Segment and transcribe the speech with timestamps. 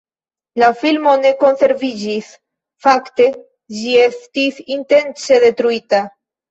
[0.61, 2.31] La filmo ne konserviĝis,
[2.87, 3.31] fakte
[3.79, 6.07] ĝi estis intence detruita.